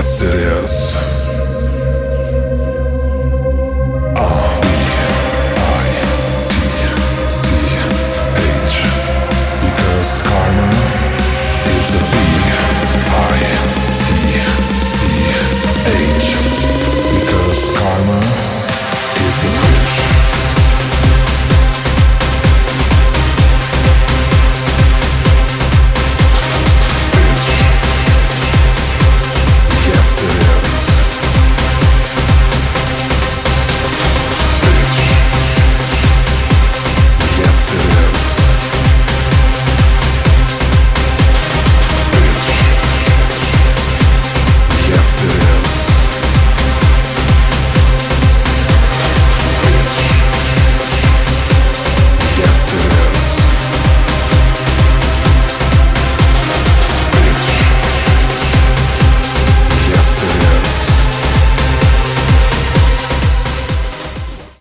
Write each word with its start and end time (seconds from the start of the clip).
Yes, 0.00 0.22
it 0.22 0.34
is. 0.34 1.09